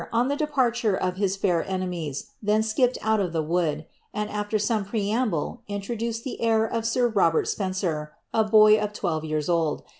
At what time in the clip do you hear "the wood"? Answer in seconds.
3.31-3.85